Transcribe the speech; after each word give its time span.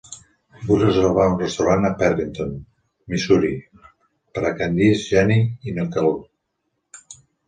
Vull 0.67 0.79
reservar 0.83 1.25
un 1.31 1.33
restaurant 1.41 1.83
a 1.89 1.91
Perrytown, 1.99 2.55
Missouri, 3.13 3.51
per 4.37 4.43
a 4.51 4.53
candice, 4.63 5.05
jeannie 5.11 5.45
i 5.69 5.75
nichole. 5.77 6.15